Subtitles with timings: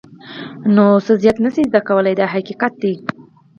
[0.75, 0.85] نو
[1.21, 2.93] زیات څه نه شې زده کولای دا حقیقت دی.